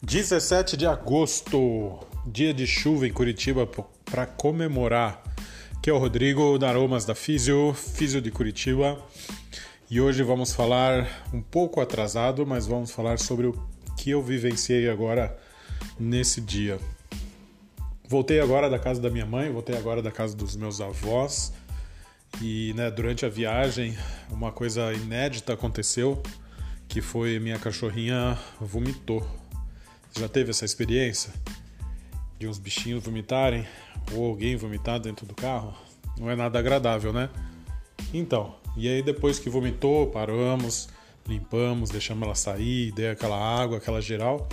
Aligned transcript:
17 0.00 0.76
de 0.76 0.86
agosto, 0.86 1.98
dia 2.24 2.54
de 2.54 2.68
chuva 2.68 3.06
em 3.08 3.12
Curitiba 3.12 3.68
para 4.04 4.26
comemorar. 4.26 5.20
Aqui 5.76 5.90
é 5.90 5.92
o 5.92 5.98
Rodrigo 5.98 6.56
da 6.56 6.68
Aromas 6.68 7.04
da 7.04 7.16
Físio, 7.16 7.74
Físio 7.74 8.22
de 8.22 8.30
Curitiba. 8.30 8.96
E 9.90 10.00
hoje 10.00 10.22
vamos 10.22 10.52
falar 10.52 11.26
um 11.34 11.42
pouco 11.42 11.80
atrasado, 11.80 12.46
mas 12.46 12.64
vamos 12.64 12.92
falar 12.92 13.18
sobre 13.18 13.48
o 13.48 13.60
que 13.96 14.10
eu 14.10 14.22
vivenciei 14.22 14.88
agora 14.88 15.36
nesse 15.98 16.40
dia. 16.40 16.78
Voltei 18.06 18.38
agora 18.40 18.70
da 18.70 18.78
casa 18.78 19.00
da 19.00 19.10
minha 19.10 19.26
mãe, 19.26 19.50
voltei 19.50 19.76
agora 19.76 20.00
da 20.00 20.12
casa 20.12 20.36
dos 20.36 20.54
meus 20.54 20.80
avós. 20.80 21.52
E 22.40 22.72
né, 22.76 22.88
durante 22.88 23.26
a 23.26 23.28
viagem, 23.28 23.98
uma 24.30 24.52
coisa 24.52 24.92
inédita 24.92 25.54
aconteceu, 25.54 26.22
que 26.86 27.02
foi 27.02 27.40
minha 27.40 27.58
cachorrinha 27.58 28.38
vomitou 28.60 29.26
já 30.16 30.28
teve 30.28 30.50
essa 30.50 30.64
experiência 30.64 31.32
de 32.38 32.46
uns 32.46 32.58
bichinhos 32.58 33.02
vomitarem 33.02 33.66
ou 34.12 34.26
alguém 34.26 34.56
vomitar 34.56 35.00
dentro 35.00 35.26
do 35.26 35.34
carro? 35.34 35.74
Não 36.18 36.30
é 36.30 36.36
nada 36.36 36.58
agradável, 36.58 37.12
né? 37.12 37.28
Então, 38.12 38.54
e 38.76 38.88
aí 38.88 39.02
depois 39.02 39.38
que 39.38 39.50
vomitou, 39.50 40.06
paramos, 40.08 40.88
limpamos, 41.26 41.90
deixamos 41.90 42.24
ela 42.24 42.34
sair, 42.34 42.92
dei 42.92 43.10
aquela 43.10 43.36
água, 43.36 43.78
aquela 43.78 44.00
geral. 44.00 44.48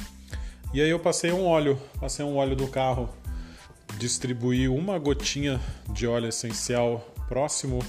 E 0.73 0.81
aí 0.81 0.89
eu 0.89 0.99
passei 0.99 1.31
um 1.31 1.45
óleo, 1.45 1.79
passei 1.99 2.25
um 2.25 2.35
óleo 2.35 2.55
do 2.55 2.67
carro, 2.67 3.09
distribuí 3.97 4.67
uma 4.67 4.99
gotinha 4.99 5.59
de 5.89 6.05
óleo 6.05 6.27
essencial 6.27 6.99
próximo 7.27 7.79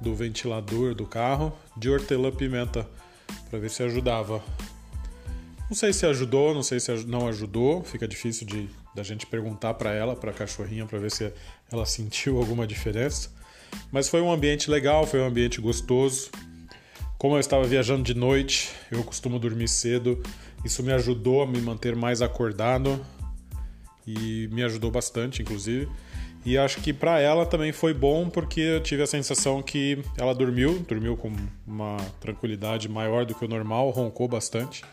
do 0.00 0.14
ventilador 0.14 0.94
do 0.94 1.06
carro 1.06 1.52
de 1.76 1.90
hortelã-pimenta 1.90 2.88
para 3.48 3.58
ver 3.58 3.70
se 3.70 3.82
ajudava 3.82 4.42
não 5.72 5.76
sei 5.76 5.90
se 5.90 6.04
ajudou, 6.04 6.54
não 6.54 6.62
sei 6.62 6.78
se 6.78 6.92
não 7.06 7.26
ajudou. 7.28 7.82
Fica 7.82 8.06
difícil 8.06 8.46
de 8.46 8.68
da 8.94 9.02
gente 9.02 9.24
perguntar 9.24 9.72
para 9.72 9.90
ela, 9.94 10.14
para 10.14 10.30
a 10.30 10.34
cachorrinha, 10.34 10.84
para 10.84 10.98
ver 10.98 11.10
se 11.10 11.32
ela 11.72 11.86
sentiu 11.88 12.36
alguma 12.36 12.66
diferença. 12.66 13.30
Mas 13.90 14.06
foi 14.06 14.20
um 14.20 14.30
ambiente 14.30 14.70
legal, 14.70 15.06
foi 15.06 15.18
um 15.18 15.24
ambiente 15.24 15.62
gostoso. 15.62 16.30
Como 17.16 17.36
eu 17.36 17.40
estava 17.40 17.64
viajando 17.64 18.02
de 18.02 18.12
noite, 18.12 18.70
eu 18.90 19.02
costumo 19.02 19.38
dormir 19.38 19.66
cedo. 19.66 20.22
Isso 20.62 20.82
me 20.82 20.92
ajudou 20.92 21.40
a 21.40 21.46
me 21.46 21.58
manter 21.62 21.96
mais 21.96 22.20
acordado 22.20 23.00
e 24.06 24.50
me 24.52 24.62
ajudou 24.62 24.90
bastante, 24.90 25.40
inclusive. 25.40 25.88
E 26.44 26.58
acho 26.58 26.82
que 26.82 26.92
para 26.92 27.18
ela 27.18 27.46
também 27.46 27.72
foi 27.72 27.94
bom 27.94 28.28
porque 28.28 28.60
eu 28.60 28.82
tive 28.82 29.02
a 29.02 29.06
sensação 29.06 29.62
que 29.62 30.04
ela 30.18 30.34
dormiu, 30.34 30.80
dormiu 30.80 31.16
com 31.16 31.32
uma 31.66 31.96
tranquilidade 32.20 32.90
maior 32.90 33.24
do 33.24 33.34
que 33.34 33.42
o 33.42 33.48
normal, 33.48 33.88
roncou 33.88 34.28
bastante. 34.28 34.84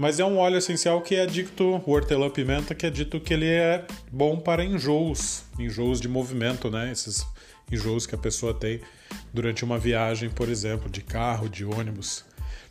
Mas 0.00 0.18
é 0.18 0.24
um 0.24 0.38
óleo 0.38 0.56
essencial 0.56 1.02
que 1.02 1.14
é 1.14 1.26
dito, 1.26 1.82
o 1.84 1.90
hortelã-pimenta, 1.90 2.74
que 2.74 2.86
é 2.86 2.90
dito 2.90 3.20
que 3.20 3.34
ele 3.34 3.46
é 3.46 3.84
bom 4.10 4.40
para 4.40 4.64
enjoos, 4.64 5.44
enjoos 5.58 6.00
de 6.00 6.08
movimento, 6.08 6.70
né? 6.70 6.90
Esses 6.90 7.22
enjoos 7.70 8.06
que 8.06 8.14
a 8.14 8.18
pessoa 8.18 8.54
tem 8.54 8.80
durante 9.30 9.62
uma 9.62 9.78
viagem, 9.78 10.30
por 10.30 10.48
exemplo, 10.48 10.88
de 10.88 11.02
carro, 11.02 11.50
de 11.50 11.66
ônibus. 11.66 12.24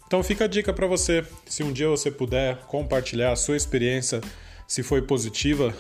Então 0.08 0.24
fica 0.24 0.46
a 0.46 0.48
dica 0.48 0.74
para 0.74 0.88
você, 0.88 1.24
se 1.46 1.62
um 1.62 1.72
dia 1.72 1.88
você 1.88 2.10
puder 2.10 2.62
compartilhar 2.62 3.32
a 3.32 3.36
sua 3.36 3.56
experiência, 3.56 4.22
se 4.68 4.82
foi 4.82 5.04
positiva 5.04 5.72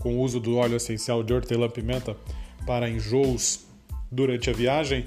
com 0.00 0.18
o 0.18 0.20
uso 0.20 0.38
do 0.38 0.56
óleo 0.58 0.76
essencial 0.76 1.22
de 1.22 1.32
hortelã-pimenta 1.32 2.18
para 2.66 2.86
enjoos 2.86 3.60
durante 4.12 4.50
a 4.50 4.52
viagem, 4.52 5.06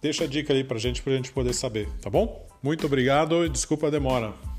deixa 0.00 0.22
a 0.22 0.28
dica 0.28 0.52
aí 0.52 0.62
pra 0.62 0.78
gente, 0.78 1.02
pra 1.02 1.12
gente 1.14 1.32
poder 1.32 1.52
saber, 1.52 1.88
tá 2.00 2.08
bom? 2.08 2.48
Muito 2.62 2.86
obrigado 2.86 3.44
e 3.44 3.48
desculpa 3.48 3.88
a 3.88 3.90
demora. 3.90 4.51